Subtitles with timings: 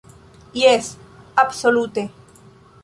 [0.61, 0.87] Jes,
[1.45, 2.09] absolute!